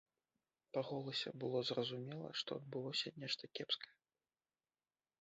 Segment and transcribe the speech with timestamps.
[0.77, 3.97] Па голасе было зразумела, што адбылося нешта кепскае.